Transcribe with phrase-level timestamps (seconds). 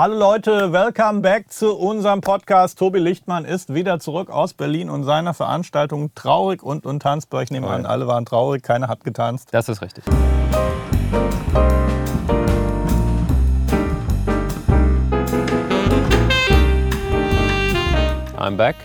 [0.00, 2.78] Hallo Leute, welcome back zu unserem Podcast.
[2.78, 7.42] Tobi Lichtmann ist wieder zurück aus Berlin und seiner Veranstaltung Traurig und untanzbar.
[7.42, 9.48] Ich nehme an, alle waren traurig, keiner hat getanzt.
[9.50, 10.04] Das ist richtig.
[18.38, 18.76] I'm back.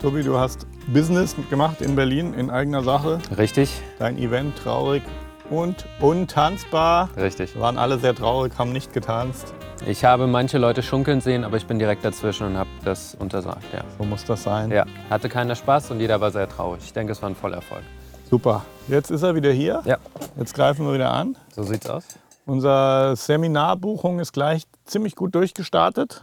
[0.00, 3.18] Tobi, du hast Business gemacht in Berlin in eigener Sache.
[3.36, 5.02] Richtig, Dein Event Traurig
[5.50, 7.08] und untanzbar.
[7.16, 7.58] richtig.
[7.58, 9.52] Waren alle sehr traurig, haben nicht getanzt.
[9.86, 13.64] Ich habe manche Leute schunkeln sehen, aber ich bin direkt dazwischen und habe das untersagt.
[13.72, 13.82] Ja.
[13.98, 14.70] So muss das sein.
[14.70, 16.82] ja, hatte keiner Spaß und jeder war sehr traurig.
[16.84, 17.82] Ich denke, es war ein Vollerfolg.
[18.30, 18.64] Super.
[18.88, 19.82] Jetzt ist er wieder hier.
[19.84, 19.98] Ja,
[20.36, 21.36] Jetzt greifen wir wieder an.
[21.52, 22.04] so sieht's aus.
[22.46, 26.22] Unsere Seminarbuchung ist gleich ziemlich gut durchgestartet.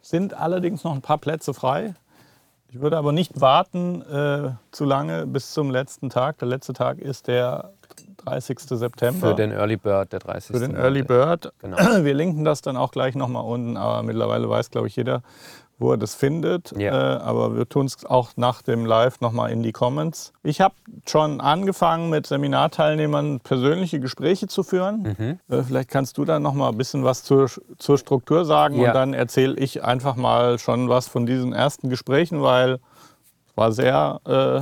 [0.00, 1.94] Sind allerdings noch ein paar Plätze frei.
[2.72, 6.38] Ich würde aber nicht warten äh, zu lange bis zum letzten Tag.
[6.38, 7.74] Der letzte Tag ist der
[8.24, 8.60] 30.
[8.60, 9.28] September.
[9.28, 10.56] Für den Early Bird, der 30.
[10.56, 11.52] Für den Early Bird.
[11.58, 11.76] Genau.
[11.76, 15.20] Wir linken das dann auch gleich nochmal unten, aber mittlerweile weiß, glaube ich, jeder,
[15.82, 16.72] wo er das findet.
[16.78, 17.16] Ja.
[17.16, 20.32] Äh, aber wir tun es auch nach dem Live nochmal in die Comments.
[20.42, 20.74] Ich habe
[21.06, 25.14] schon angefangen, mit Seminarteilnehmern persönliche Gespräche zu führen.
[25.18, 25.38] Mhm.
[25.54, 28.88] Äh, vielleicht kannst du da nochmal ein bisschen was zur, zur Struktur sagen Ja.
[28.88, 32.78] und dann erzähle ich einfach mal schon was von diesen ersten Gesprächen, weil
[33.48, 34.60] es war sehr äh,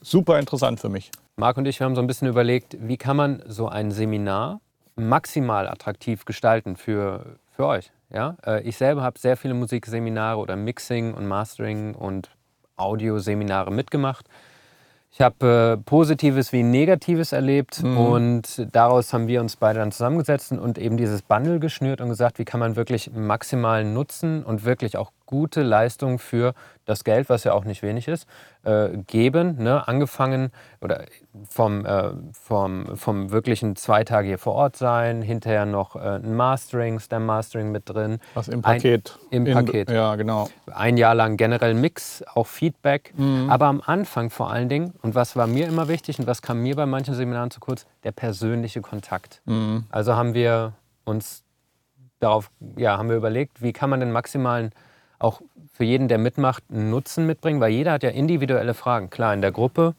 [0.00, 1.10] super interessant für mich.
[1.36, 4.60] Marc und ich haben so ein bisschen überlegt, wie kann man so ein Seminar
[4.96, 7.90] maximal attraktiv gestalten für, für euch.
[8.10, 8.36] Ja?
[8.46, 12.30] Äh, Ich selber habe sehr viele Musikseminare oder Mixing und Mastering und
[12.76, 14.26] Audioseminare mitgemacht.
[15.12, 20.50] Ich habe äh, Positives wie Negatives erlebt und daraus haben wir uns beide dann zusammengesetzt
[20.50, 24.96] und eben dieses Bundle geschnürt und gesagt, wie kann man wirklich maximalen Nutzen und wirklich
[24.96, 28.26] auch gute Leistung für das Geld, was ja auch nicht wenig ist,
[28.62, 29.62] äh, geben.
[29.62, 29.88] Ne?
[29.88, 30.50] Angefangen
[30.82, 31.04] oder
[31.48, 36.34] vom, äh, vom, vom wirklichen zwei Tage hier vor Ort sein, hinterher noch äh, ein
[36.34, 38.18] Mastering, Stem Mastering mit drin.
[38.34, 39.18] Was im Ein- Paket.
[39.30, 39.90] im in, Paket.
[39.90, 40.48] Ja, genau.
[40.66, 43.14] Ein Jahr lang generell Mix, auch Feedback.
[43.48, 46.60] Aber am Anfang vor allen Dingen, und was war mir immer wichtig und was kam
[46.62, 49.40] mir bei manchen Seminaren zu kurz, der persönliche Kontakt.
[49.90, 50.72] Also haben wir
[51.04, 51.42] uns
[52.20, 54.70] darauf, ja, haben wir überlegt, wie kann man den maximalen,
[55.24, 55.40] auch
[55.72, 59.10] für jeden, der mitmacht, einen Nutzen mitbringen, weil jeder hat ja individuelle Fragen.
[59.10, 59.94] Klar, in der Gruppe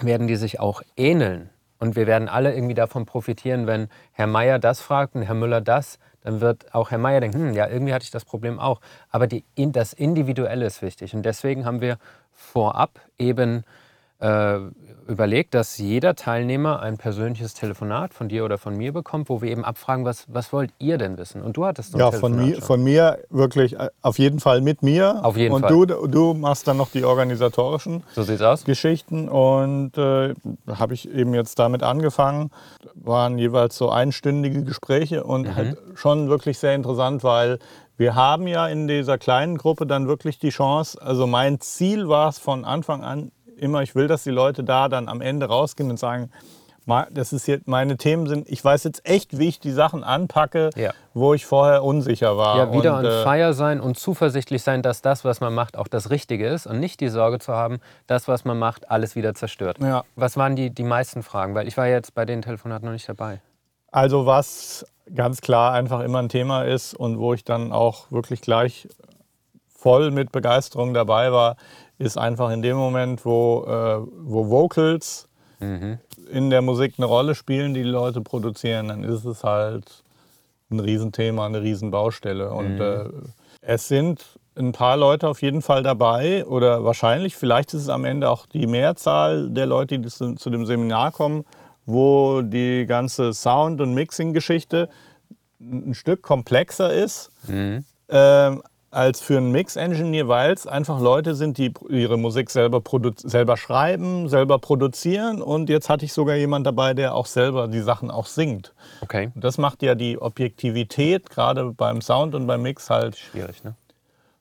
[0.00, 1.50] werden die sich auch ähneln.
[1.78, 5.60] Und wir werden alle irgendwie davon profitieren, wenn Herr Meier das fragt und Herr Müller
[5.60, 8.80] das, dann wird auch Herr Meier denken, hm, ja, irgendwie hatte ich das Problem auch.
[9.10, 11.14] Aber die, das Individuelle ist wichtig.
[11.14, 11.98] Und deswegen haben wir
[12.32, 13.64] vorab eben
[14.20, 14.58] äh,
[15.06, 19.50] überlegt, dass jeder Teilnehmer ein persönliches Telefonat von dir oder von mir bekommt, wo wir
[19.50, 21.42] eben abfragen, was, was wollt ihr denn wissen?
[21.42, 22.62] Und du hattest so ein Ja, von Telefonat mir, schon.
[22.64, 25.20] von mir wirklich äh, auf jeden Fall mit mir.
[25.24, 25.86] Auf jeden und Fall.
[25.86, 28.64] du, du machst dann noch die organisatorischen So sieht's aus.
[28.64, 30.34] Geschichten und äh,
[30.68, 32.50] habe ich eben jetzt damit angefangen.
[32.94, 35.56] Waren jeweils so einstündige Gespräche und Mhm.
[35.56, 37.58] halt schon wirklich sehr interessant, weil
[37.96, 42.28] wir haben ja in dieser kleinen Gruppe dann wirklich die Chance, also mein Ziel war
[42.28, 45.90] es von Anfang an immer, ich will, dass die Leute da dann am Ende rausgehen
[45.90, 46.30] und sagen,
[46.86, 50.04] "Ma- das ist jetzt, meine Themen sind, ich weiß jetzt echt, wie ich die Sachen
[50.04, 50.92] anpacke, Ja.
[51.14, 52.56] wo ich vorher unsicher war.
[52.58, 55.76] Ja, wieder und, on äh, fire sein und zuversichtlich sein, dass das, was man macht,
[55.78, 59.16] auch das Richtige ist und nicht die Sorge zu haben, das, was man macht, alles
[59.16, 59.78] wieder zerstört.
[59.80, 60.04] Ja.
[60.16, 61.54] Was waren die, die meisten Fragen?
[61.54, 63.40] Weil ich war jetzt bei den Telefonaten noch nicht dabei.
[63.90, 68.40] Also was ganz klar einfach immer ein Thema ist und wo ich dann auch wirklich
[68.40, 68.88] gleich
[69.84, 71.56] voll mit Begeisterung dabei war,
[71.98, 75.28] ist einfach in dem Moment, wo, äh, wo Vocals
[76.30, 80.02] in der Musik eine Rolle spielen, die die Leute produzieren, dann ist es halt
[80.70, 82.50] ein Riesenthema, eine Riesenbaustelle.
[82.50, 83.04] Und äh,
[83.60, 84.24] es sind
[84.56, 88.46] ein paar Leute auf jeden Fall dabei oder wahrscheinlich, vielleicht ist es am Ende auch
[88.46, 91.44] die Mehrzahl der Leute, die zu, zu dem Seminar kommen,
[91.84, 94.88] wo die ganze Sound- und Mixing-Geschichte
[95.60, 97.30] ein Stück komplexer ist.
[98.08, 98.62] Ähm,
[98.94, 102.82] als für einen Mix-Engineer, weil es einfach Leute sind, die ihre Musik selber,
[103.16, 105.42] selber schreiben, selber produzieren.
[105.42, 108.72] Und jetzt hatte ich sogar jemand dabei, der auch selber die Sachen auch singt.
[109.00, 109.30] Okay.
[109.34, 113.74] Und das macht ja die Objektivität, gerade beim Sound und beim Mix halt, Schwierig, ne?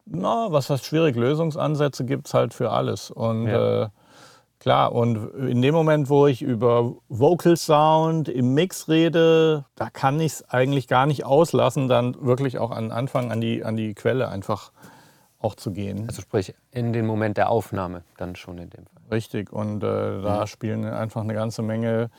[0.05, 3.09] na, was heißt schwierig, Lösungsansätze gibt es halt für alles.
[3.09, 3.83] Und Ja.
[3.83, 3.87] äh,
[4.63, 10.19] klar, und in dem Moment, wo ich über Vocal Sound im Mix rede, da kann
[10.19, 13.93] ich es eigentlich gar nicht auslassen, dann wirklich auch an Anfang an die, an die
[13.93, 14.71] Quelle einfach
[15.39, 16.05] auch zu gehen.
[16.07, 19.03] Also sprich, in den Moment der Aufnahme dann schon in dem Fall.
[19.11, 22.09] Richtig, und äh, da spielen einfach eine ganze Menge.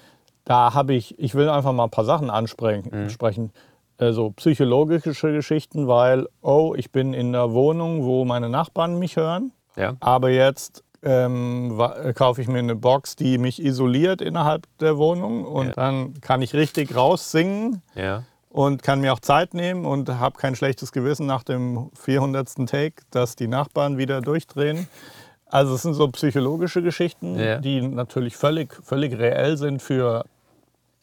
[0.44, 3.08] Da habe ich, ich will einfach mal ein paar Sachen ansprechen.
[3.08, 3.50] sprechen.
[3.96, 9.16] Äh, so psychologische Geschichten, weil, oh, ich bin in der Wohnung, wo meine Nachbarn mich
[9.16, 9.94] hören, Ja?
[10.00, 15.44] aber jetzt ähm, äh, kaufe ich mir eine Box, die mich isoliert innerhalb der Wohnung
[15.44, 15.72] und Ja.
[15.74, 17.82] dann kann ich richtig raussingen.
[17.94, 18.24] Ja.
[18.50, 22.66] und kann mir auch Zeit nehmen und habe kein schlechtes Gewissen nach dem 400.
[22.68, 24.86] Take, dass die Nachbarn wieder durchdrehen.
[25.46, 27.58] Also es sind so psychologische Geschichten, Ja.
[27.58, 30.24] die natürlich völlig, völlig reell sind für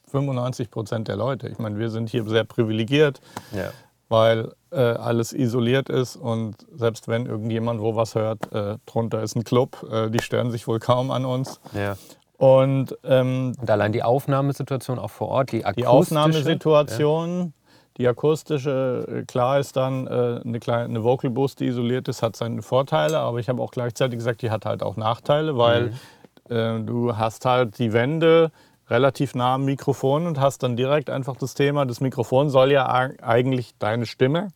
[0.07, 1.49] 95 Prozent der Leute.
[1.49, 3.19] Ich meine, wir sind hier sehr privilegiert,
[4.07, 9.35] weil äh, alles isoliert ist und selbst wenn irgendjemand wo was hört, äh, drunter ist
[9.35, 11.59] ein Club, äh, die stören sich wohl kaum an uns.
[11.73, 11.95] ja.
[12.37, 15.75] Und ähm, Und allein die Aufnahmesituation auch vor Ort, die akustische.
[15.75, 17.53] die Aufnahmesituation,
[17.97, 22.23] die akustische, äh, klar ist dann äh, eine, kleine, eine Vocal Boost, die isoliert ist,
[22.23, 25.93] hat seine Vorteile, aber ich habe auch gleichzeitig gesagt, die hat halt auch Nachteile, weil
[26.49, 28.51] äh, du hast halt die Wände
[28.89, 32.91] relativ nah am Mikrofon und hast dann direkt einfach das Thema, das Mikrofon soll ja
[32.91, 34.47] eig- eigentlich deine Stimme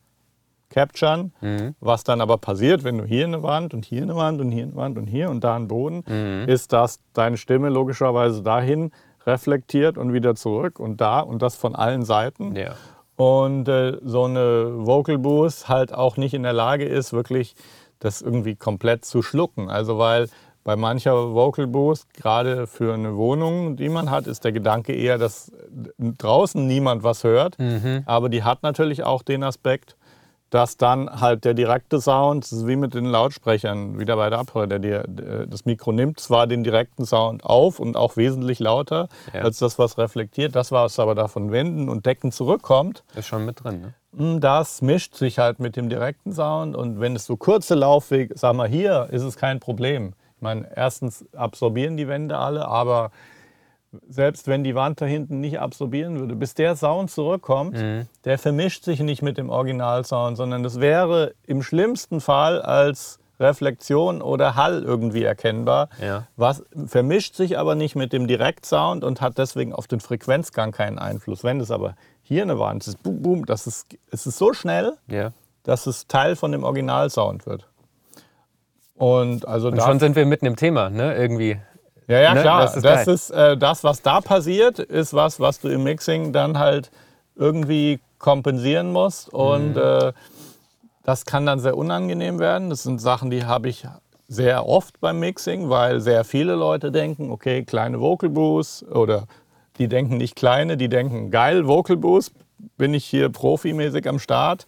[0.70, 1.32] capturen,
[1.80, 4.64] was dann aber passiert, wenn du hier eine Wand und hier eine Wand und hier
[4.64, 6.02] eine Wand und hier und da einen Boden,
[6.46, 8.90] ist, dass deine Stimme logischerweise dahin
[9.26, 12.54] reflektiert und wieder zurück und da und das von allen Seiten.
[12.54, 12.74] Ja.
[13.16, 17.54] Und äh, so eine Vocal Boost halt auch nicht in der Lage ist, wirklich
[17.98, 19.70] das irgendwie komplett zu schlucken.
[19.70, 20.28] Also weil
[20.64, 25.16] bei mancher Vocal Boost, gerade für eine Wohnung, die man hat, ist der Gedanke eher,
[25.16, 25.50] dass
[25.98, 27.56] draußen niemand was hört.
[28.04, 29.96] Aber die hat natürlich auch den Aspekt,
[30.56, 34.38] dass dann halt der direkte Sound, das ist wie mit den Lautsprechern, wieder bei der
[34.38, 38.58] Abhörer, der, dir- der, das Mikro nimmt zwar den direkten Sound auf und auch wesentlich
[38.58, 39.42] lauter Ja.
[39.42, 40.56] als das, was reflektiert.
[40.56, 43.94] Das, was aber da von Wänden und Decken zurückkommt, Ist schon mit drin, ne?
[44.12, 48.32] Mm, Das mischt sich halt mit dem direkten Sound und wenn es so kurze Laufwege,
[48.38, 50.14] sag mal hier, ist es kein Problem.
[50.36, 53.10] Ich meine, erstens absorbieren die Wände alle, aber
[54.08, 57.76] selbst wenn die Wand da hinten nicht absorbieren würde, bis der Sound zurückkommt,
[58.24, 64.22] der vermischt sich nicht mit dem Originalsound, sondern das wäre im schlimmsten Fall als Reflexion
[64.22, 65.88] oder Hall irgendwie erkennbar.
[66.00, 66.26] Ja.
[66.36, 70.98] Was vermischt sich aber nicht mit dem Direktsound und hat deswegen auf den Frequenzgang keinen
[70.98, 71.44] Einfluss.
[71.44, 74.94] Wenn es aber hier eine Wand ist, boom, boom, das ist, es ist so schnell,
[75.06, 75.32] Ja.
[75.64, 77.68] dass es Teil von dem Originalsound wird.
[78.94, 81.14] Und also Und schon sind wir mitten im Thema, ne?
[81.14, 81.60] Irgendwie.
[82.08, 83.52] Ja, ja ne, klar, das das ist ist, geil.
[83.52, 86.90] äh, das, was da passiert, ist was, was du im Mixing dann halt
[87.36, 89.76] irgendwie kompensieren musst und Mhm.
[89.76, 90.12] äh,
[91.04, 92.70] das kann dann sehr unangenehm werden.
[92.70, 93.86] Das sind Sachen, die habe ich
[94.28, 99.26] sehr oft beim Mixing, weil sehr viele Leute denken, okay, kleine Vocal Boosts oder
[99.78, 102.32] die denken nicht kleine, die denken geil, Vocal Boost,
[102.76, 104.66] bin ich hier profimäßig am Start.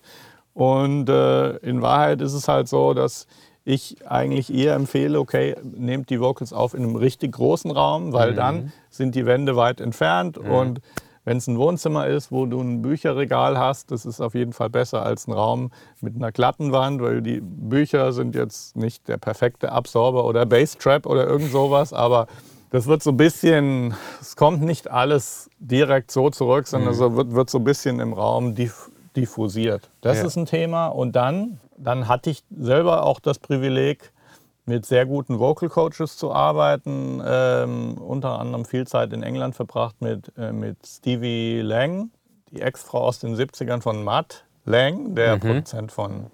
[0.55, 3.27] Und äh, in Wahrheit ist es halt so, dass
[3.69, 8.33] ich eigentlich eher empfehle, okay, nehmt die Vocals auf in einem richtig großen Raum, weil
[8.35, 10.81] dann sind die Wände weit entfernt und
[11.27, 14.71] wenn es ein Wohnzimmer ist, wo du ein Bücherregal hast, das ist auf jeden Fall
[14.71, 15.71] besser als ein Raum
[16.01, 21.05] mit einer glatten Wand, weil die Bücher sind jetzt nicht der perfekte Absorber oder Basstrap
[21.05, 22.27] oder irgend sowas, aber
[22.71, 27.35] das wird so ein bisschen, es kommt nicht alles direkt so zurück, sondern so wird,
[27.35, 29.91] wird so ein bisschen im Raum diff, diffusiert.
[30.01, 30.27] Das Ja.
[30.27, 30.87] ist ein Thema.
[30.89, 34.13] Und dann, dann hatte ich selber auch das Privileg,
[34.67, 37.23] mit sehr guten Vocal Coaches zu arbeiten.
[37.27, 42.11] Ähm, unter anderem viel Zeit in England verbracht mit, äh, mit Stevie Lang,
[42.51, 46.27] die Ex-Frau aus den 70ern von Matt Lang, der Produzent von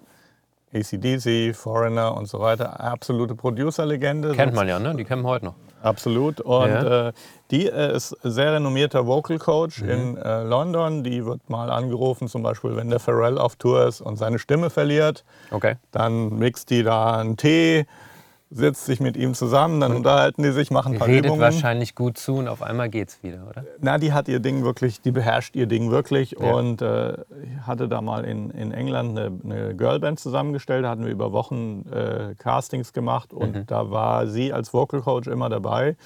[0.73, 2.81] ACDC, Foreigner und so weiter.
[2.81, 4.33] Absolute Producer-Legende.
[4.33, 4.93] Kennt man ja, ne?
[4.95, 5.55] Die kennen wir heute noch.
[5.85, 6.41] Absolut.
[6.41, 7.07] Und Ja.
[7.09, 7.13] äh,
[7.51, 11.03] die äh, ist sehr renommierter Vocal Coach in äh, London.
[11.03, 14.69] Die wird mal angerufen, zum Beispiel, wenn der Pharrell auf Tour ist und seine Stimme
[14.69, 15.23] verliert.
[15.51, 15.75] Okay.
[15.91, 17.85] Dann mixt die da einen Tee,
[18.57, 21.41] setzt sich mit ihm zusammen, dann unterhalten die sich, machen ein paar redet Übungen.
[21.41, 23.65] wahrscheinlich gut zu und auf einmal geht's wieder, oder?
[23.81, 26.53] Na, die hat ihr Ding wirklich, die beherrscht ihr Ding wirklich Ja.
[26.53, 31.03] und äh, ich hatte da mal in, in England eine, eine Girlband zusammengestellt, da hatten
[31.03, 33.65] wir über Wochen äh, Castings gemacht und Mhm.
[33.67, 35.97] da war sie als Vocal Coach immer dabei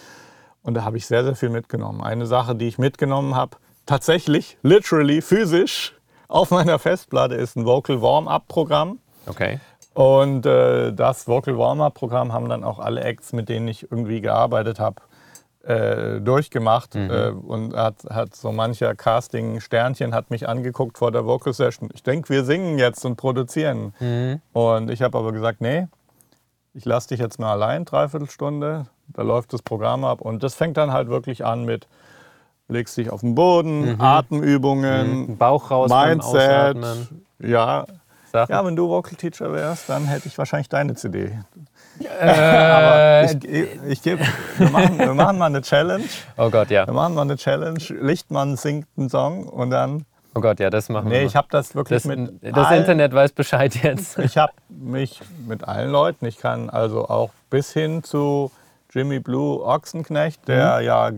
[0.64, 2.02] und da habe ich sehr, sehr viel mitgenommen.
[2.02, 5.94] Eine Sache, die ich mitgenommen habe, tatsächlich, literally, physisch,
[6.28, 8.98] auf meiner Festplatte ist ein Vocal Warm-Up-Programm.
[9.28, 9.60] Okay.
[9.94, 14.80] Und äh, das Vocal Warm-Up-Programm haben dann auch alle Acts, mit denen ich irgendwie gearbeitet
[14.80, 15.02] habe,
[15.64, 16.96] äh, durchgemacht.
[16.96, 21.90] Äh, und hat, hat so mancher Casting-Sternchen hat mich angeguckt vor der Vocal Session.
[21.94, 23.94] Ich denke, wir singen jetzt und produzieren.
[24.54, 25.88] Und ich habe aber gesagt, nee,
[26.74, 28.86] ich lasse dich jetzt mal allein, dreiviertel Stunde.
[29.08, 30.22] Da läuft das Programm ab.
[30.22, 31.88] Und das fängt dann halt wirklich an mit,
[32.68, 36.78] legst dich auf den Boden, Atemübungen, Bauch raus Mindset.
[36.78, 37.26] Ausatmen.
[37.40, 37.86] Ja,
[38.32, 38.52] Sachen.
[38.52, 41.32] ja, wenn du Vocal Teacher wärst, dann hätte ich wahrscheinlich deine CD.
[42.00, 43.44] Äh, Aber ich,
[43.90, 44.24] ich gebe,
[44.58, 46.06] wir machen, wir machen mal eine Challenge.
[46.38, 46.88] oh Gott, ja.
[46.88, 47.78] Wir machen mal eine Challenge.
[47.90, 50.06] Lichtmann singt einen Song und dann.
[50.34, 51.26] Oh Gott, ja, das machen Nee, wir.
[51.26, 52.42] ich habe das wirklich das, mit.
[52.42, 54.18] das allen- Internet weiß Bescheid jetzt.
[54.20, 58.50] Ich habe mich mit allen Leuten, ich kann also auch bis hin zu
[58.92, 60.86] Jimmy Blue Ochsenknecht, der mhm.
[60.86, 61.12] ja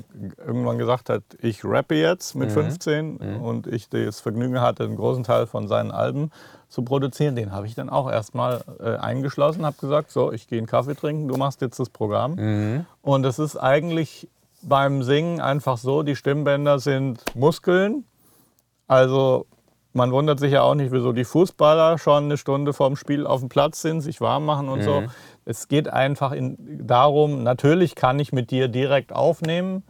[0.46, 2.54] irgendwann gesagt hat, ich rappe jetzt mit mhm.
[2.54, 3.42] 15 mhm.
[3.42, 6.32] und ich das Vergnügen hatte, einen großen Teil von seinen Alben
[6.68, 7.36] zu produzieren.
[7.36, 10.96] Den habe ich dann auch erstmal äh, eingeschlossen, habe gesagt, so, ich gehe einen Kaffee
[10.96, 12.36] trinken, du machst jetzt das Programm.
[12.36, 12.86] Mhm.
[13.02, 14.28] Und es ist eigentlich
[14.62, 18.04] beim Singen einfach so, die Stimmbänder sind Muskeln.
[18.88, 19.46] Also
[19.94, 23.40] man wundert sich ja auch nicht, wieso die Fußballer schon eine Stunde vorm Spiel auf
[23.40, 24.84] dem Platz sind, sich warm machen und mhm.
[24.84, 25.04] so.
[25.52, 29.84] Es geht einfach in, darum, natürlich kann ich mit dir direkt aufnehmen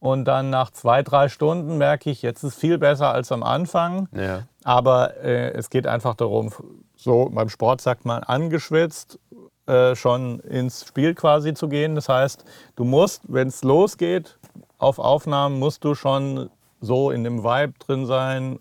[0.00, 4.08] und dann nach zwei, drei Stunden merke ich, jetzt ist viel besser als am Anfang.
[4.12, 4.42] Ja.
[4.64, 6.52] Aber äh, es geht einfach darum,
[6.94, 9.18] so beim Sport sagt man, angeschwitzt
[9.66, 11.94] äh, schon ins Spiel quasi zu gehen.
[11.94, 12.44] Das heißt,
[12.76, 14.38] du musst, wenn es losgeht,
[14.78, 16.50] auf Aufnahmen musst du schon
[16.80, 18.58] so in dem Vibe drin sein,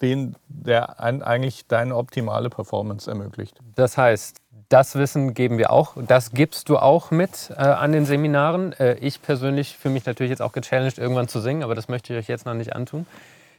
[0.00, 3.60] den, der eigentlich deine optimale Performance ermöglicht.
[3.74, 4.38] Das heißt,
[4.70, 8.72] das Wissen geben wir auch, das gibst du auch mit äh, an den Seminaren.
[8.74, 12.12] Äh, ich persönlich fühle mich natürlich jetzt auch gechallenged, irgendwann zu singen, aber das möchte
[12.12, 13.04] ich euch jetzt noch nicht antun.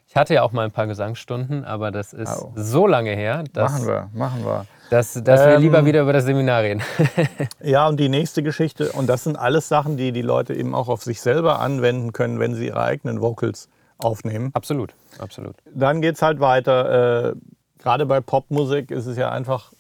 [0.08, 2.53] Ich hatte ja auch mal ein paar Gesangsstunden, aber das ist oh.
[2.56, 3.44] so lange her.
[3.53, 4.65] Dass, machen wir, machen wir.
[4.89, 6.82] Dass, dass ähm, wir lieber wieder über das Seminar reden.
[7.62, 10.88] ja, und die nächste Geschichte, und das sind alles Sachen, die die Leute eben auch
[10.88, 14.51] auf sich selber anwenden können, wenn sie ihre eigenen Vocals aufnehmen.
[14.53, 15.56] Absolut, absolut.
[15.74, 17.32] Dann geht es halt weiter.
[17.32, 17.36] Äh,
[17.80, 19.72] Gerade bei Popmusik ist es ja einfach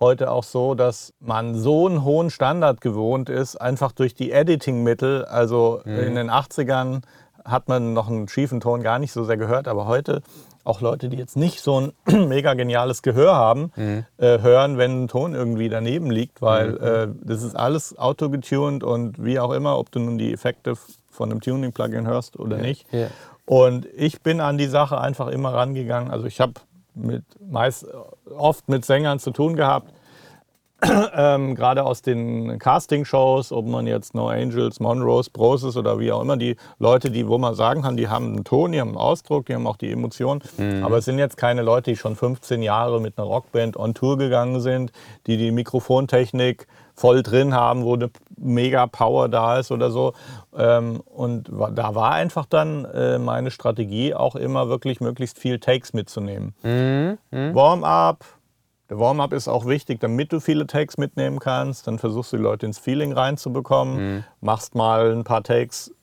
[0.00, 5.26] heute auch so, dass man so einen hohen Standard gewohnt ist, einfach durch die Editing-Mittel.
[5.26, 5.98] Also mhm.
[5.98, 7.02] in den 80ern
[7.44, 10.22] hat man noch einen schiefen Ton gar nicht so sehr gehört, aber heute
[10.64, 11.92] auch Leute, die jetzt nicht so ein
[12.28, 14.04] mega geniales Gehör haben, mhm.
[14.18, 16.78] äh, hören, wenn ein Ton irgendwie daneben liegt, weil mhm.
[16.82, 20.74] äh, das ist alles autogetuned und wie auch immer, ob du nun die Effekte
[21.10, 22.62] von einem Tuning-Plugin hörst oder ja.
[22.62, 22.92] nicht.
[22.92, 23.08] Ja.
[23.44, 26.10] Und ich bin an die Sache einfach immer rangegangen.
[26.10, 26.54] Also ich habe
[26.94, 27.86] mit meist
[28.36, 29.92] oft mit Sängern zu tun gehabt,
[31.14, 36.22] ähm, gerade aus den Casting-Shows, ob man jetzt No Angels, Monrose, Broses oder wie auch
[36.22, 38.96] immer, die Leute, die, wo man sagen kann, die haben einen Ton, die haben einen
[38.96, 40.40] Ausdruck, die haben auch die Emotionen.
[40.56, 40.82] Mhm.
[40.82, 44.16] Aber es sind jetzt keine Leute, die schon 15 Jahre mit einer Rockband on Tour
[44.16, 44.92] gegangen sind,
[45.26, 46.66] die die Mikrofontechnik
[47.00, 50.12] voll drin haben, wo eine mega Power da ist oder so.
[50.54, 55.94] Ähm, und da war einfach dann äh, meine Strategie auch immer wirklich möglichst viel Takes
[55.94, 56.54] mitzunehmen.
[56.62, 57.16] Mhm.
[57.30, 57.54] Mhm.
[57.54, 58.26] Warm-up,
[58.90, 61.86] der Warm-up ist auch wichtig, damit du viele Takes mitnehmen kannst.
[61.86, 63.94] Dann versuchst du die Leute ins Feeling reinzubekommen.
[64.16, 64.24] Mhm.
[64.42, 65.94] Machst mal ein paar Takes,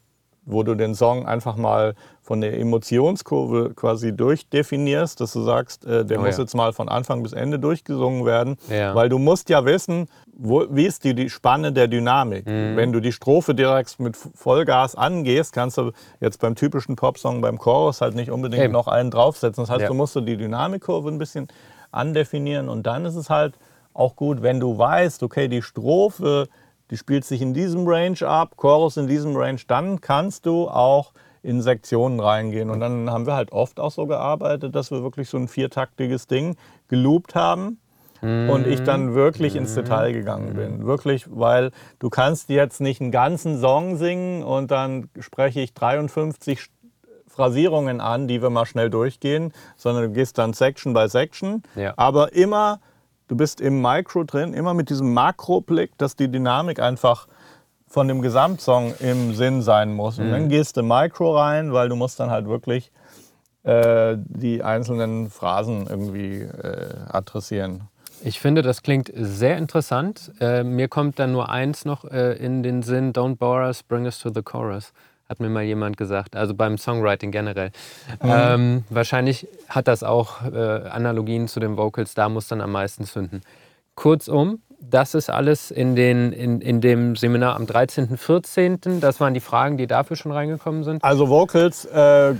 [0.45, 1.93] wo du den Song einfach mal
[2.27, 6.43] von der Emotionskurve quasi durchdefinierst, dass du sagst, äh, der oh, muss ja.
[6.43, 8.57] jetzt mal von Anfang bis Ende durchgesungen werden.
[8.69, 8.93] Ja.
[8.93, 12.45] Weil du musst ja wissen, wo, wie ist die, die Spanne der Dynamik.
[12.45, 12.75] Mhm.
[12.75, 17.57] Wenn du die Strophe direkt mit Vollgas angehst, kannst du jetzt beim typischen Popsong, beim
[17.57, 18.73] Chorus halt nicht unbedingt Eben.
[18.73, 19.63] noch einen draufsetzen.
[19.63, 19.87] Das heißt, ja.
[19.87, 21.47] du musst die Dynamikkurve ein bisschen
[21.91, 22.67] andefinieren.
[22.67, 23.55] Und dann ist es halt
[23.93, 26.49] auch gut, wenn du weißt, okay, die Strophe,
[26.91, 31.13] die spielt sich in diesem Range ab, Chorus in diesem Range, dann kannst du auch
[31.47, 32.69] in Sektionen reingehen.
[32.69, 36.27] Und dann haben wir halt oft auch so gearbeitet, dass wir wirklich so ein viertaktiges
[36.27, 36.57] Ding
[36.89, 37.79] geloopt haben.
[38.19, 40.87] Und ich dann wirklich ins Detail gegangen bin.
[40.87, 46.65] Wirklich, weil du kannst jetzt nicht einen ganzen Song singen und dann spreche ich 53
[47.27, 51.61] Phrasierungen an, die wir mal schnell durchgehen, sondern du gehst dann Section by Section.
[51.75, 51.93] Ja.
[51.95, 52.79] Aber immer,
[53.27, 57.27] du bist im Micro drin, immer mit diesem Makroblick, dass die Dynamik einfach
[57.87, 60.19] von dem Gesamtsong im Sinn sein muss.
[60.19, 60.49] Und dann mhm.
[60.49, 62.91] gehst du Micro rein, weil du musst dann halt wirklich
[63.63, 67.83] äh, die einzelnen Phrasen irgendwie äh, adressieren.
[68.23, 70.31] Ich finde, das klingt sehr interessant.
[70.39, 74.05] Äh, mir kommt dann nur eins noch äh, in den Sinn: Don't bore us, bring
[74.05, 74.91] us to the chorus
[75.29, 77.71] hat mir mal jemand gesagt, also beim Songwriting generell.
[78.21, 78.29] Mhm.
[78.31, 80.57] Ähm, wahrscheinlich hat das auch äh,
[80.89, 83.41] Analogien zu den Vocals, da muss dann am meisten zünden.
[83.95, 88.99] Kurzum, das ist alles in, den, in, in dem Seminar am 13., 14.
[88.99, 91.03] Das waren die Fragen, die dafür schon reingekommen sind.
[91.03, 92.35] Also Vocals äh, äh,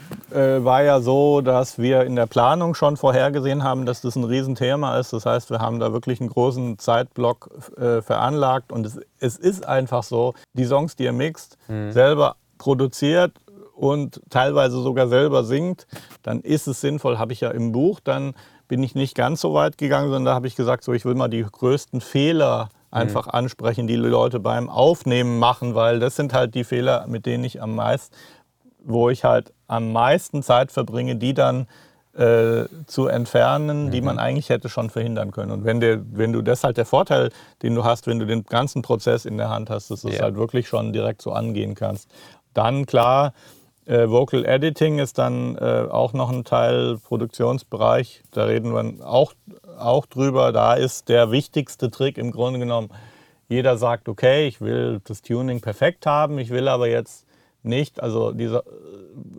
[0.63, 4.99] war ja so, dass wir in der Planung schon vorhergesehen haben, dass das ein Riesenthema
[4.99, 5.13] ist.
[5.13, 8.71] Das heißt, wir haben da wirklich einen großen Zeitblock äh, veranlagt.
[8.71, 11.91] Und es, es, ist einfach so, die Songs, die ihr mixt, mhm.
[11.91, 13.33] selber produziert
[13.75, 15.87] und teilweise sogar selber singt,
[16.23, 18.33] dann ist es sinnvoll, habe ich ja im Buch, dann
[18.67, 21.15] bin ich nicht ganz so weit gegangen, sondern da habe ich gesagt, so ich will
[21.15, 23.31] mal die größten Fehler einfach mhm.
[23.33, 27.61] ansprechen, die Leute beim Aufnehmen machen, weil das sind halt die Fehler, mit denen ich
[27.61, 28.15] am meisten,
[28.83, 31.67] wo ich halt am meisten Zeit verbringe, die dann
[32.17, 33.91] äh, zu entfernen, mhm.
[33.91, 35.51] die man eigentlich hätte schon verhindern können.
[35.51, 37.29] Und wenn, der, wenn du das halt der Vorteil,
[37.61, 40.17] den du hast, wenn du den ganzen Prozess in der Hand hast, dass du es
[40.17, 40.23] ja.
[40.23, 42.09] halt wirklich schon direkt so angehen kannst.
[42.53, 43.33] Dann klar,
[43.87, 48.23] äh, Vocal Editing ist dann äh, auch noch ein Teil Produktionsbereich.
[48.31, 49.33] Da reden wir auch,
[49.77, 50.51] auch drüber.
[50.51, 52.89] Da ist der wichtigste Trick im Grunde genommen
[53.49, 57.26] jeder sagt, okay, ich will das Tuning perfekt haben, ich will aber jetzt
[57.63, 58.63] nicht, also dieser,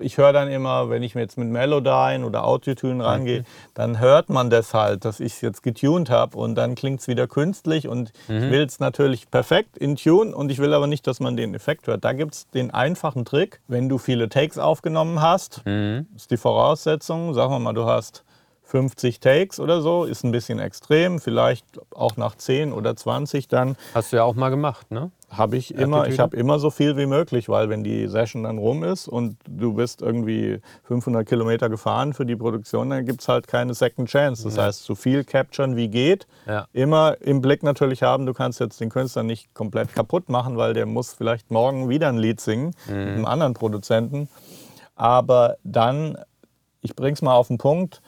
[0.01, 3.45] ich höre dann immer, wenn ich mir jetzt mit Melodyne oder Autotune rangehe,
[3.75, 7.09] dann hört man das halt, dass ich es jetzt getuned habe und dann klingt es
[7.09, 11.07] wieder künstlich und ich will es natürlich perfekt in Tune und ich will aber nicht,
[11.07, 12.05] dass man den Effekt hört.
[12.05, 15.63] Da gibt es den einfachen Trick, wenn du viele Takes aufgenommen hast,
[16.17, 18.25] ist die Voraussetzung, sagen wir mal, du hast
[18.65, 23.77] 50 Takes oder so, ist ein bisschen extrem, vielleicht auch nach 10 oder 20 dann
[23.95, 25.11] Hast du ja auch mal gemacht, ne?
[25.30, 28.56] Habe ich immer, ich habe immer so viel wie möglich, weil wenn die Session dann
[28.56, 33.28] rum ist und du bist irgendwie 500 Kilometer gefahren für die Produktion, dann gibt es
[33.28, 34.44] halt keine Second Chance.
[34.44, 36.66] Das heißt, so viel capturen wie geht, Ja.
[36.73, 40.73] immer im Blick natürlich haben, du kannst jetzt den Künstler nicht komplett kaputt machen, weil
[40.73, 44.28] der muss vielleicht morgen wieder ein Lied singen mit einem anderen Produzenten.
[44.97, 46.16] Aber dann,
[46.80, 48.00] ich bring's mal auf den Punkt,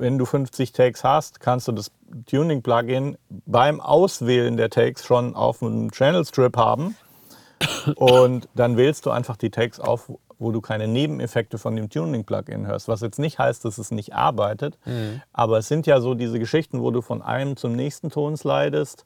[0.00, 1.92] wenn du 50 Takes hast, kannst du das
[2.26, 3.16] Tuning-Plugin
[3.46, 6.96] beim Auswählen der Takes schon auf einem Channel Strip haben.
[7.96, 12.66] Und dann wählst du einfach die Takes auf, wo du keine Nebeneffekte von dem Tuning-Plugin
[12.66, 12.88] hörst.
[12.88, 14.78] Was jetzt nicht heißt, dass es nicht arbeitet.
[15.34, 19.04] Aber es sind ja so diese Geschichten, wo du von einem zum nächsten Ton slidest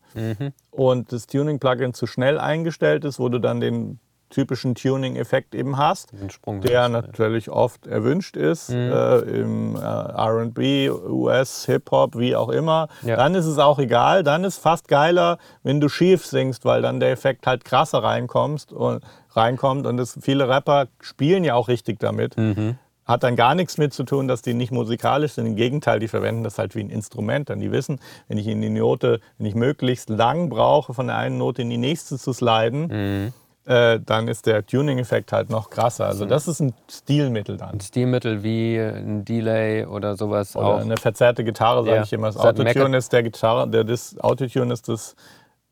[0.71, 3.99] und das Tuning-Plugin zu schnell eingestellt ist, wo du dann den
[4.35, 6.89] typischen Tuning-Effekt eben hast der hast, ja.
[6.89, 12.89] natürlich oft erwünscht ist äh, im äh, RB, US, Hip-Hop, wie auch immer.
[13.03, 13.17] Ja.
[13.17, 14.25] Dann ist es auch egal.
[14.25, 18.73] Dann ist fast geiler, wenn du schief singst, weil dann der Effekt halt krasser reinkommst
[18.73, 19.87] und reinkommt.
[19.87, 22.37] Und das, viele Rapper spielen ja auch richtig damit.
[22.37, 22.77] Mhm.
[23.05, 25.47] Hat dann gar nichts mit zu tun, dass die nicht musikalisch sind.
[25.47, 27.51] Im Gegenteil, die verwenden das halt wie ein Instrument.
[27.51, 31.17] Dann die wissen, wenn ich in die Note, wenn ich möglichst lang brauche, von der
[31.17, 33.33] einen Note in die nächste zu sliden, Mhm.
[33.67, 36.07] Äh, dann ist der Tuning-Effekt halt noch krasser.
[36.07, 37.81] Also das ist ein Stilmittel dann.
[37.81, 40.81] Stilmittel wie ein Delay oder sowas Oder auch.
[40.81, 42.03] eine verzerrte Gitarre, sage Ja.
[42.03, 42.27] ich immer.
[42.29, 45.17] Das ein Autotune ist der Gitarre, der das Autotune ist das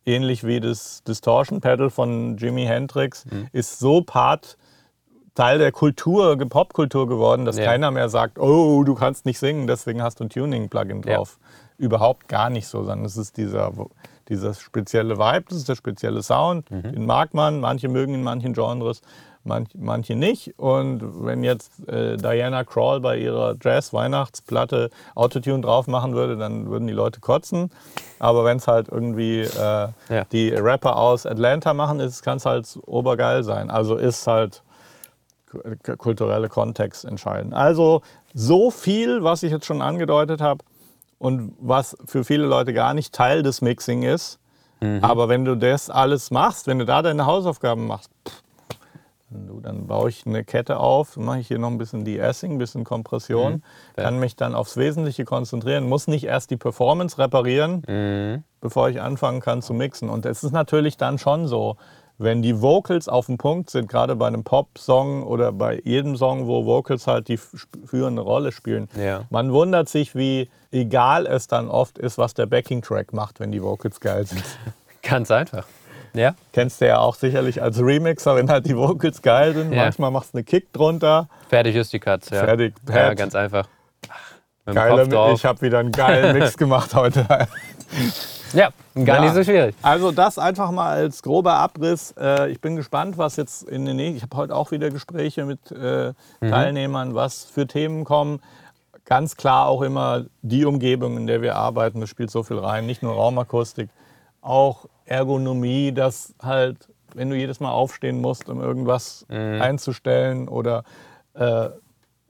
[0.07, 3.49] ähnlich wie das Distortion Pedal von Jimi Hendrix, Mhm.
[3.53, 4.57] ist so Part
[5.35, 7.65] Teil der Kultur, Popkultur geworden, dass Ja.
[7.65, 11.17] keiner mehr sagt, oh, du kannst nicht singen, deswegen hast du ein Tuning-Plugin Ja.
[11.17, 11.39] drauf.
[11.79, 13.73] Überhaupt gar nicht so, sondern es ist dieser,
[14.29, 16.83] dieser spezielle Vibe, das ist der spezielle Sound, Mhm.
[16.93, 19.03] den mag man, manche mögen in manchen Genres,
[19.45, 20.59] manch, manche nicht.
[20.59, 26.87] Und wenn jetzt äh, Diana Krall bei ihrer Jazz-Weihnachtsplatte Autotune drauf machen würde, dann würden
[26.87, 27.71] die Leute kotzen.
[28.21, 30.25] Aber wenn es halt irgendwie äh, Ja.
[30.31, 33.71] die Rapper aus Atlanta machen, kann es halt obergeil sein.
[33.71, 34.63] Also ist halt
[35.99, 37.53] kulturelle Kontext entscheiden.
[37.53, 40.65] Also so viel, was ich jetzt schon angedeutet habe
[41.23, 44.41] und was für viele Leute gar nicht Teil des Mixing ist.
[45.01, 48.43] Aber wenn du das alles machst, wenn du da deine Hausaufgaben machst, pff,
[49.63, 52.83] dann, baue ich eine Kette auf, mache ich hier noch ein bisschen De-Essing, ein bisschen
[52.83, 53.63] Kompression,
[53.95, 58.43] kann mich dann aufs Wesentliche konzentrieren, muss nicht erst die Performance reparieren, Mhm.
[58.61, 60.11] bevor ich anfangen kann zu mixen.
[60.11, 61.77] Und es ist natürlich dann schon so,
[62.19, 66.47] wenn die Vocals auf dem Punkt sind, gerade bei einem Pop-Song oder bei jedem Song,
[66.47, 69.23] wo Vocals halt die führende Rolle spielen, Ja.
[69.31, 73.63] man wundert sich, wie egal es dann oft ist, was der Backing-Track macht, wenn die
[73.63, 74.45] Vocals geil sind.
[75.03, 75.67] Ganz einfach.
[76.15, 76.35] Ja?
[76.53, 79.73] Kennst du ja auch sicherlich als Remixer, wenn halt die Vocals geil sind.
[79.73, 79.85] Ja.
[79.85, 81.29] Manchmal machst du eine Kick drunter.
[81.49, 82.35] Fertig ist die Katze.
[82.35, 82.45] Ja.
[82.45, 83.17] Fertig, Ja, Pat.
[83.17, 83.67] ganz einfach.
[84.67, 87.27] Geiler, ich habe wieder einen geilen Mix gemacht heute.
[88.53, 89.21] Ja, gar Ja.
[89.23, 89.75] nicht so schwierig.
[89.83, 92.13] Also das einfach mal als grober Abriss.
[92.19, 94.17] Äh, ich bin gespannt, was jetzt in den nächsten...
[94.19, 96.51] Ich habe heute auch wieder Gespräche mit äh, Mhm.
[96.51, 98.41] Teilnehmern, was für Themen kommen.
[99.05, 102.01] Ganz klar auch immer die Umgebung, in der wir arbeiten.
[102.01, 102.87] Das spielt so viel rein.
[102.87, 103.89] Nicht nur Raumakustik,
[104.41, 109.61] auch Ergonomie, dass halt, wenn du jedes Mal aufstehen musst, um irgendwas Mhm.
[109.61, 110.85] einzustellen oder
[111.35, 111.69] äh,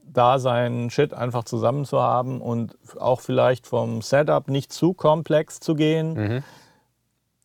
[0.05, 5.59] da seinen Shit einfach zusammen zu haben und auch vielleicht vom Setup nicht zu komplex
[5.59, 6.13] zu gehen.
[6.13, 6.43] Mhm.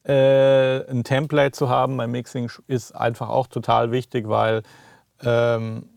[0.04, 4.62] Äh, ein Template zu haben beim Mixing ist einfach auch total wichtig, weil
[5.22, 5.88] ähm,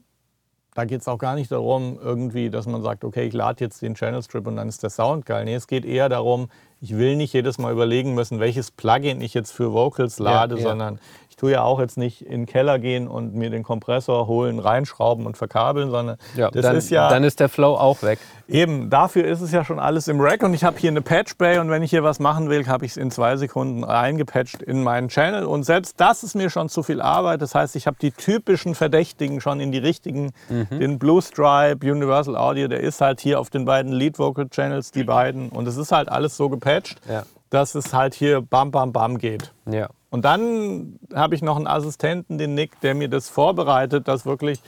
[0.74, 3.82] da geht es auch gar nicht darum, irgendwie, dass man sagt, okay, ich lade jetzt
[3.82, 5.44] den Channel Strip und dann ist der Sound geil.
[5.44, 9.34] Nee, es geht eher darum, ich will nicht jedes Mal überlegen müssen, welches Plugin ich
[9.34, 10.62] jetzt für Vocals lade, ja.
[10.62, 14.28] sondern ich tue ja auch jetzt nicht in den Keller gehen und mir den Kompressor
[14.28, 18.04] holen, reinschrauben und verkabeln, sondern Ja, das dann, ist ja dann ist der Flow auch
[18.04, 18.20] weg.
[18.48, 21.38] Eben, dafür ist es ja schon alles im Rack und ich habe hier eine Patch
[21.38, 24.62] Bay und wenn ich hier was machen will, habe ich es in zwei Sekunden reingepatcht
[24.62, 27.42] in meinen Channel und selbst das ist mir schon zu viel Arbeit.
[27.42, 32.38] Das heißt, ich habe die typischen Verdächtigen schon in die richtigen, den Blue Stripe, Universal
[32.38, 35.78] Audio, der ist halt hier auf den beiden Lead Vocal Channels, die beiden und es
[35.78, 37.24] ist halt alles so gepatcht, Ja.
[37.50, 39.52] dass es halt hier bam bam bam geht.
[39.66, 39.90] Ja.
[40.12, 44.62] Und dann habe ich noch einen Assistenten, den Nick, der mir das vorbereitet, dass wirklich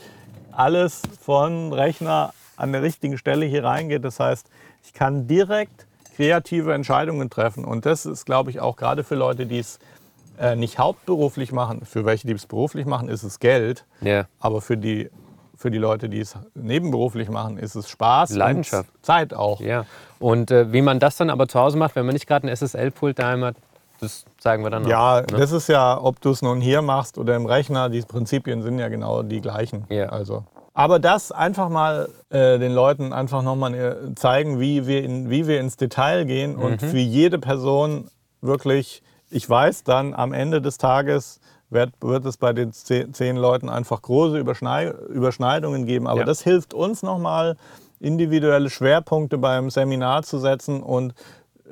[0.50, 4.04] alles von Rechner an der richtigen Stelle hier reingeht.
[4.04, 4.48] Das heißt,
[4.84, 7.64] ich kann direkt kreative Entscheidungen treffen.
[7.64, 9.80] Und das ist, glaube ich, auch gerade für Leute, die es
[10.38, 11.84] äh, nicht hauptberuflich machen.
[11.84, 13.84] Für welche, die es beruflich machen, ist es Geld.
[14.00, 14.26] Ja.
[14.40, 15.10] Aber für die,
[15.56, 18.88] für die Leute, die es nebenberuflich machen, ist es Spaß Leidenschaft.
[18.94, 19.60] und Zeit auch.
[19.60, 19.84] Ja.
[20.20, 22.56] Und äh, wie man das dann aber zu Hause macht, wenn man nicht gerade ein
[22.56, 23.56] SSL-Pult daheim hat,
[24.00, 24.90] das zeigen wir dann noch.
[24.90, 25.26] Ja, ne?
[25.26, 28.78] das ist ja, ob du es nun hier machst oder im Rechner, die Prinzipien sind
[28.78, 29.84] ja genau die gleichen.
[29.88, 30.06] Ja.
[30.06, 30.44] Also.
[30.74, 35.46] Aber das einfach mal äh, den Leuten einfach nochmal äh, zeigen, wie wir, in, wie
[35.46, 36.86] wir ins Detail gehen und Mhm.
[36.88, 38.08] für jede Person
[38.40, 43.68] wirklich, ich weiß dann am Ende des Tages, wird, wird es bei den zehn, Leuten
[43.68, 46.06] einfach große Überschnei Überschneidungen geben.
[46.06, 46.26] Aber Ja.
[46.26, 47.56] das hilft uns nochmal,
[48.00, 51.14] individuelle Schwerpunkte beim Seminar zu setzen und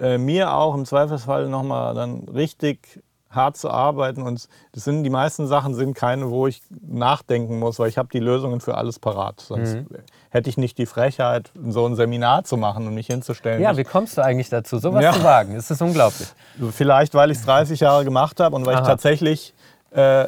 [0.02, 4.20] äh, mir auch im Zweifelsfall nochmal dann richtig hart zu arbeiten.
[4.22, 8.08] Und das sind die meisten Sachen sind keine, wo ich nachdenken muss, weil ich habe
[8.12, 9.40] die Lösungen für alles parat.
[9.40, 9.86] Sonst Mhm.
[10.28, 13.62] hätte ich nicht die Frechheit, so ein Seminar zu machen und mich hinzustellen.
[13.62, 15.12] ja, wie kommst du eigentlich dazu, sowas Ja.
[15.14, 15.54] zu wagen?
[15.56, 16.28] Es ist unglaublich.
[16.72, 18.86] Vielleicht, weil ich es 30 Jahre gemacht habe und weil ich Aha.
[18.88, 19.54] tatsächlich
[19.92, 20.26] äh,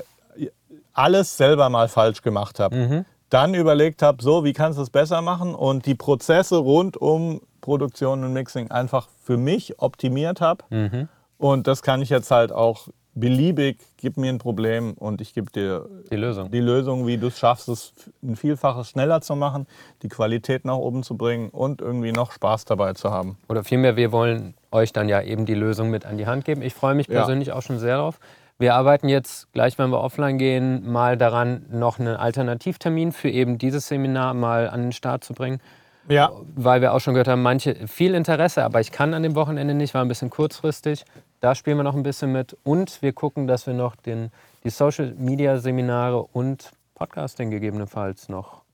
[0.93, 2.77] alles selber mal falsch gemacht habe.
[2.77, 3.05] Mhm.
[3.31, 7.41] Dann überlegt habe, so, wie kannst du es besser machen und die Prozesse rund um
[7.65, 10.65] Produktion und Mixing einfach für mich optimiert habe.
[10.71, 11.09] Mhm.
[11.39, 15.51] Und das kann ich jetzt halt auch beliebig, gib mir ein Problem und ich gebe
[15.51, 16.51] dir Die Lösung.
[16.51, 19.67] die Lösung, wie du es schaffst, es ein Vielfaches schneller zu machen,
[20.03, 23.39] die Qualität nach oben zu bringen und irgendwie noch Spaß dabei zu haben.
[23.49, 26.61] Oder vielmehr, wir wollen euch dann ja eben die Lösung mit an die Hand geben.
[26.61, 27.21] Ich freue mich Ja.
[27.21, 28.19] persönlich auch schon sehr drauf.
[28.59, 33.59] Wir arbeiten jetzt, gleich wenn wir offline gehen, mal daran, noch einen Alternativtermin für eben
[33.59, 35.61] dieses Seminar mal an den Start zu bringen.
[36.09, 39.35] Ja, Weil wir auch schon gehört haben, manche viel Interesse, aber ich kann an dem
[39.35, 41.05] Wochenende nicht, war ein bisschen kurzfristig.
[41.41, 42.57] Da spielen wir noch ein bisschen mit.
[42.65, 44.31] Und wir gucken, dass wir noch den,
[44.65, 48.65] die Social Media Seminare und Podcasting gegebenenfalls noch.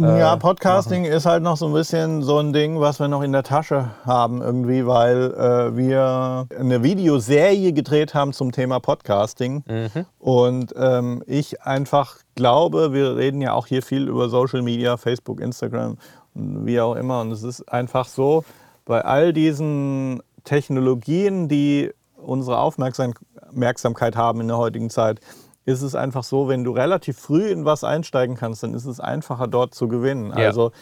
[0.00, 3.22] Ja, äh, Podcasting ist halt noch so ein bisschen so ein Ding, was wir noch
[3.22, 9.64] in der Tasche haben irgendwie, weil äh, wir eine Videoserie gedreht haben zum Thema Podcasting.
[9.68, 10.06] Mhm.
[10.18, 15.40] Und ähm, ich einfach glaube, wir reden ja auch hier viel über Social Media, Facebook,
[15.40, 15.98] Instagram
[16.34, 17.20] wie auch immer.
[17.20, 18.44] Und es ist einfach so,
[18.84, 23.14] bei all diesen Technologien, die unsere Aufmerksam-
[23.48, 25.20] Aufmerksamkeit haben in der heutigen Zeit,
[25.64, 29.00] ist es einfach so, wenn du relativ früh in was einsteigen kannst, dann ist es
[29.00, 30.32] einfacher dort zu gewinnen.
[30.36, 30.46] Ja.
[30.46, 30.72] Also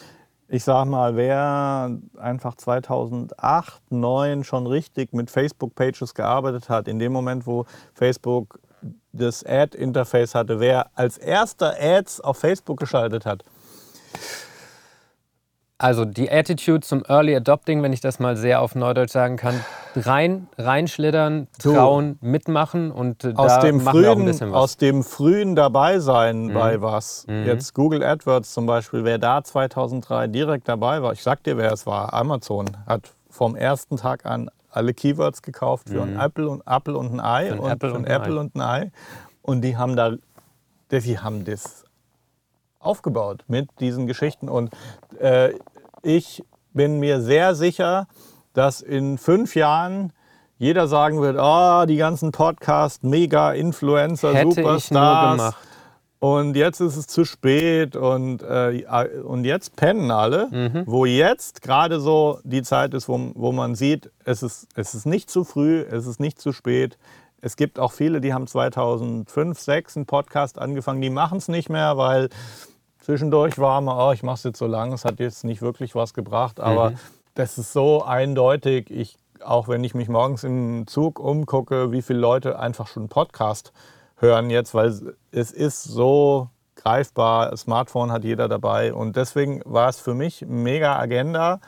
[0.49, 7.13] ich sag mal, wer einfach 2008, 2009 schon richtig mit Facebook-Pages gearbeitet hat, in dem
[7.13, 8.59] Moment, wo Facebook
[9.13, 13.45] das Ad-Interface hatte, wer als erster Ads auf Facebook geschaltet hat,
[15.81, 19.55] Also die Attitude zum Early Adopting, wenn ich das mal sehr auf Neudeutsch sagen kann,
[19.95, 24.55] rein, reinschlittern, trauen, mitmachen und äh, aus da dem, machen auch ein frühen, bisschen was.
[24.55, 24.63] Mhm.
[24.63, 30.69] aus dem frühen Dabeisein bei was, jetzt Google AdWords zum Beispiel, wer da 2003 direkt
[30.69, 34.93] dabei war, ich sag dir, wer es war, Amazon hat vom ersten Tag an alle
[34.95, 37.61] Keywords gekauft für ein Apple und, Apple und ein Ei Mhm.
[37.61, 38.91] Und Apple und ein Apple und ein Ei.
[39.43, 40.13] Und die haben da,
[40.91, 41.85] die haben das
[42.81, 44.71] aufgebaut mit diesen Geschichten und
[45.21, 45.53] äh,
[46.03, 48.07] ich bin mir sehr sicher,
[48.53, 50.13] dass in fünf Jahren
[50.59, 55.37] jeder sagen wird, ah, die ganzen Podcasts, mega Influencer, Hätte ich nur Superstars.
[55.39, 55.57] gemacht.
[56.21, 58.85] Und jetzt ist es zu spät und, äh,
[59.25, 60.83] und jetzt pennen alle, Mhm.
[60.87, 65.07] wo jetzt gerade so die Zeit ist, wo, wo man sieht, es ist, es ist
[65.07, 66.99] nicht zu früh, es ist nicht zu spät.
[67.41, 69.27] Es gibt auch viele, die haben 2005,
[69.59, 72.29] 2006 einen Podcast angefangen, die machen es nicht mehr, weil
[73.01, 75.95] zwischendurch war mal, oh, ich mache es jetzt so lange, es hat jetzt nicht wirklich
[75.95, 76.95] was gebracht, aber
[77.35, 78.91] das ist so eindeutig.
[78.91, 83.73] Ich, auch wenn ich mich morgens im Zug umgucke, wie viele Leute einfach schon Podcast
[84.17, 90.01] hören jetzt, weil es ist so greifbar, Smartphone hat jeder dabei und deswegen war es
[90.01, 91.61] für mich mega Agenda.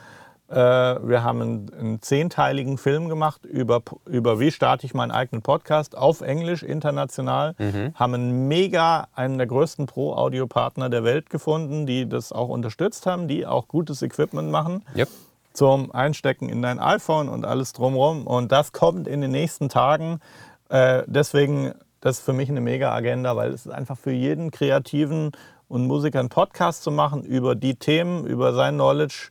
[0.50, 5.42] Äh, Wir haben einen, einen zehnteiligen Film gemacht über, über wie starte ich meinen eigenen
[5.42, 7.54] Podcast auf Englisch international.
[7.94, 13.28] Haben einen mega, einen der größten Pro-Audio-Partner der Welt gefunden, die das auch unterstützt haben,
[13.28, 15.08] die auch gutes Equipment machen Yep.
[15.52, 18.26] zum Einstecken in dein iPhone und alles drumherum.
[18.26, 20.20] Und das kommt in den nächsten Tagen.
[20.68, 25.30] Äh, deswegen, das ist für mich eine Mega-Agenda, weil es ist einfach für jeden Kreativen
[25.68, 29.30] und Musiker einen Podcast zu machen über die Themen, über sein Knowledge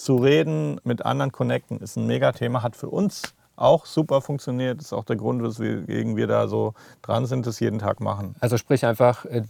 [0.00, 4.80] zu reden, mit anderen connecten, ist ein Mega-Thema, hat für uns auch super funktioniert.
[4.80, 8.34] ist auch der Grund, weswegen wir da so dran sind, das jeden Tag machen.
[8.40, 9.42] Also sprich einfach äh,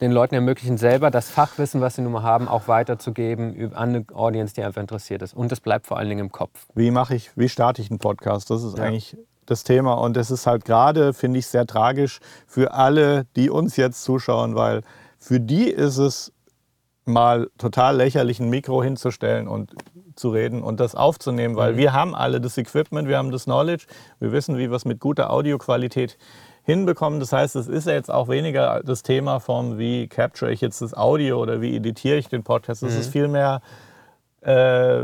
[0.00, 4.04] den Leuten ermöglichen, selber das Fachwissen, was sie nun mal haben, auch weiterzugeben an eine
[4.12, 5.32] Audience, die einfach interessiert ist.
[5.32, 6.66] Und das bleibt vor allen Dingen im Kopf.
[6.74, 8.50] Wie mache ich, wie starte ich einen Podcast?
[8.50, 9.94] Das ist eigentlich das Thema.
[9.94, 14.54] Und das ist halt gerade, finde ich, sehr tragisch für alle, die uns jetzt zuschauen,
[14.54, 14.82] weil
[15.18, 16.34] für die ist es
[17.06, 19.74] mal total lächerlich, ein Mikro hinzustellen und
[20.16, 23.86] zu reden und das aufzunehmen, weil wir haben alle das Equipment, wir haben das Knowledge,
[24.20, 26.18] wir wissen, wie wir es mit guter Audioqualität
[26.64, 27.20] hinbekommen.
[27.20, 30.80] Das heißt, es ist ja jetzt auch weniger das Thema von, wie capture ich jetzt
[30.80, 32.82] das Audio oder wie editiere ich den Podcast.
[32.82, 33.60] Es ist vielmehr,
[34.40, 35.00] äh,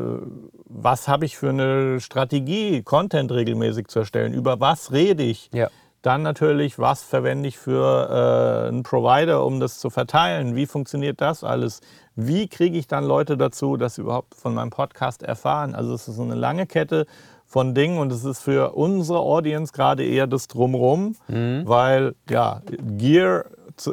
[0.65, 4.33] was habe ich für eine Strategie, Content regelmäßig zu erstellen?
[4.33, 5.51] Über was rede ich?
[5.53, 5.69] Ja.
[6.03, 10.57] Dann natürlich, was verwende ich für äh, einen Provider, um das zu verteilen?
[10.57, 11.81] Wie funktioniert das alles?
[12.17, 15.75] Wie kriege ich dann Leute dazu, dass sie überhaupt von meinem Podcast erfahren?
[15.75, 17.07] Also es ist so eine lange Kette
[17.47, 21.63] von Dingen und es ist für unsere Audience gerade eher das Drumrum, Mhm.
[21.67, 22.63] weil ja,
[22.97, 23.45] Gear,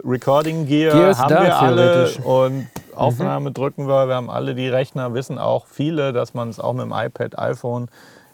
[0.03, 2.19] Recording Gear, Gear haben wir alle theoretisch.
[2.19, 2.25] Mhm.
[2.25, 6.59] und Aufnahme drücken wir, wir haben alle die Rechner, wissen auch viele, dass man es
[6.59, 7.87] auch mit dem iPad, iPhone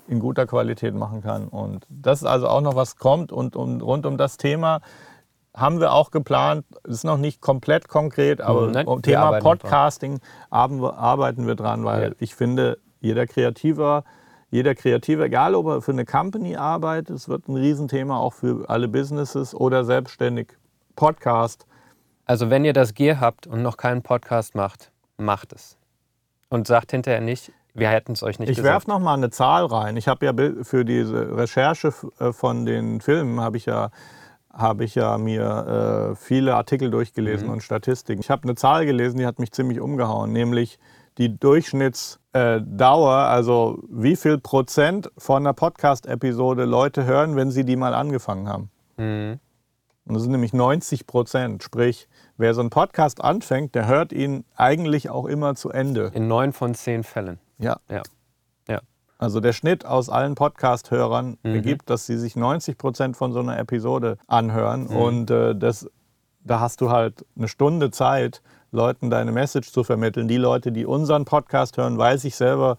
[0.07, 1.47] in guter Qualität machen kann.
[1.47, 4.81] Und das ist also auch noch was kommt und, und rund um das Thema
[5.55, 9.25] haben wir auch geplant, es ist noch nicht komplett konkret, aber Nein, um wir Thema
[9.25, 9.43] arbeiten.
[9.43, 12.15] Podcasting arbeiten wir, arbeiten wir dran, weil Ja.
[12.17, 14.03] ich finde, jeder Kreativer,
[14.49, 18.67] jeder Kreative, egal ob er für eine Company arbeitet, es wird ein Riesenthema auch für
[18.69, 20.57] alle Businesses oder selbstständig.
[20.95, 21.65] Podcast.
[22.25, 25.77] Also wenn ihr das Gear habt und noch keinen Podcast macht, macht es.
[26.49, 29.65] Und sagt hinterher nicht, wir hätten es euch nicht Ich werfe noch mal eine Zahl
[29.65, 29.97] rein.
[29.97, 30.33] Ich habe ja
[30.63, 33.89] für diese Recherche äh, von den Filmen habe ich ja
[34.51, 38.21] habe ich ja mir äh, viele Artikel durchgelesen und Statistiken.
[38.21, 40.77] Ich habe eine Zahl gelesen, die hat mich ziemlich umgehauen, nämlich
[41.17, 47.75] die Durchschnittsdauer, äh, also wie viel Prozent von einer Podcast-Episode Leute hören, wenn sie die
[47.75, 48.69] mal angefangen haben.
[48.97, 49.39] Mhm.
[50.05, 51.63] Und das sind nämlich 90 Prozent.
[51.63, 52.07] Sprich,
[52.37, 56.11] wer so einen Podcast anfängt, der hört ihn eigentlich auch immer zu Ende.
[56.13, 57.39] In neun von zehn Fällen.
[57.63, 57.77] Ja.
[57.89, 58.01] Ja.
[58.67, 58.79] Ja.
[59.17, 61.55] Also der Schnitt aus allen Podcast-Hörern Mhm.
[61.55, 64.87] ergibt, dass sie sich 90 Prozent von so einer Episode anhören.
[64.89, 64.95] Mhm.
[64.95, 65.89] Und äh, das,
[66.43, 70.27] da hast du halt eine Stunde Zeit, Leuten deine Message zu vermitteln.
[70.27, 72.77] Die Leute, die unseren Podcast hören, weiß ich selber,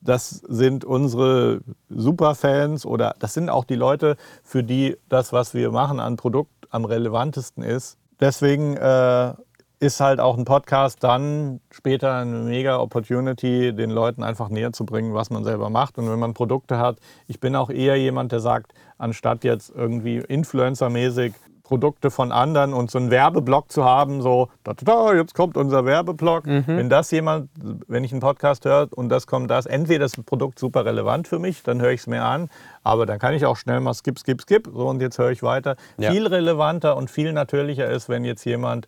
[0.00, 5.70] das sind unsere Superfans oder das sind auch die Leute, für die das, was wir
[5.70, 7.96] machen an Produkt am relevantesten ist.
[8.20, 9.34] Deswegen äh,
[9.78, 14.86] ist halt auch ein Podcast dann später eine mega Opportunity, den Leuten einfach näher zu
[14.86, 15.98] bringen, was man selber macht.
[15.98, 20.16] Und wenn man Produkte hat, ich bin auch eher jemand, der sagt, anstatt jetzt irgendwie
[20.16, 21.34] influencermäßig
[21.66, 25.84] Produkte von anderen und so einen Werbeblock zu haben, so, da, da, jetzt kommt unser
[25.84, 26.46] Werbeblock.
[26.46, 27.50] Wenn das jemand,
[27.88, 31.26] wenn ich einen Podcast höre und das kommt das, entweder ist das Produkt super relevant
[31.26, 32.50] für mich, dann höre ich es mir an,
[32.84, 35.42] aber dann kann ich auch schnell mal skip, skip, skip, so und jetzt höre ich
[35.42, 35.74] weiter.
[35.98, 36.12] Ja.
[36.12, 38.86] Viel relevanter und viel natürlicher ist, wenn jetzt jemand,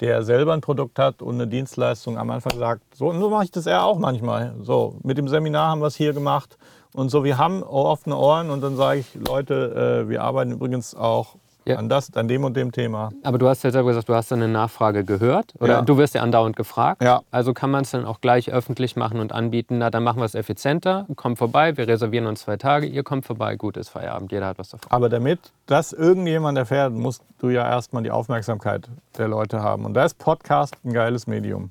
[0.00, 3.50] der selber ein Produkt hat und eine Dienstleistung am Anfang sagt, so, so mache ich
[3.50, 4.54] das eher auch manchmal.
[4.62, 6.56] So, mit dem Seminar haben wir es hier gemacht
[6.94, 10.94] und so, wir haben offene Ohren und dann sage ich, Leute, äh, wir arbeiten übrigens
[10.94, 11.36] auch
[11.66, 11.76] Ja.
[11.76, 13.10] an, das, an dem und dem Thema.
[13.22, 15.82] Aber du hast ja selber gesagt, du hast eine Nachfrage gehört oder Ja.
[15.82, 17.02] du wirst ja andauernd gefragt.
[17.02, 17.20] Ja.
[17.30, 19.78] Also kann man es dann auch gleich öffentlich machen und anbieten.
[19.78, 21.06] Na, dann machen wir es effizienter.
[21.16, 22.86] Kommt vorbei, wir reservieren uns zwei Tage.
[22.86, 24.32] Ihr kommt vorbei, gut ist Feierabend.
[24.32, 24.90] Jeder hat was davon.
[24.90, 29.84] Aber damit das irgendjemand erfährt, musst du ja erstmal die Aufmerksamkeit der Leute haben.
[29.84, 31.70] Und da ist Podcast ein geiles Medium.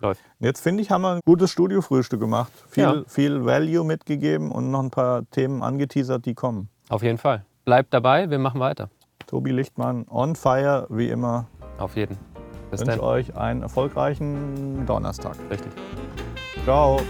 [0.00, 0.20] Läuft.
[0.38, 2.52] Jetzt finde ich, haben wir ein gutes Studiofrühstück gemacht.
[2.68, 3.02] Viel, Ja.
[3.08, 6.68] viel Value mitgegeben und noch ein paar Themen angeteasert, die kommen.
[6.88, 7.44] Auf jeden Fall.
[7.64, 8.90] Bleibt dabei, wir machen weiter.
[9.26, 11.46] Tobi Lichtmann on fire, wie immer.
[11.78, 12.16] Auf jeden.
[12.70, 12.96] Bis Ich dann.
[12.96, 15.36] wünsche euch einen erfolgreichen Donnerstag.
[15.50, 15.72] Richtig.
[16.64, 17.00] Ciao.